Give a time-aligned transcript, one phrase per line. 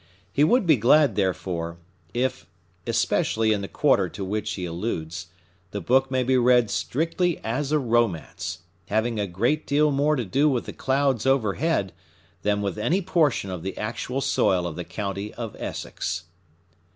[0.33, 1.77] He would be glad, therefore,
[2.11, 7.77] if—especially in the quarter to which he alludes—the book may be read strictly as a
[7.77, 11.93] Romance, having a great deal more to do with the clouds overhead
[12.41, 16.23] than with any portion of the actual soil of the County of Essex.